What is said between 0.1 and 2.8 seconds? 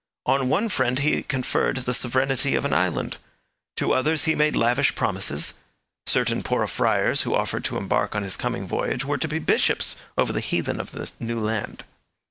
On one friend he conferred the sovereignty of an